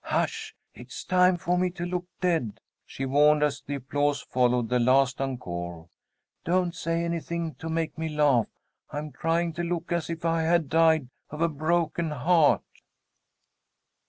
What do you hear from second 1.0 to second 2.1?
time for me to look